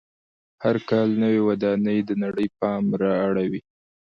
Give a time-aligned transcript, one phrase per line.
[0.63, 3.61] هر کال نوې ودانۍ د نړۍ پام را اړوي.